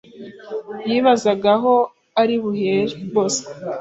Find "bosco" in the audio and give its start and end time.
3.13-3.49